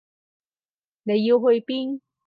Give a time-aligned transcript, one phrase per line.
[1.03, 2.01] 你要去邊？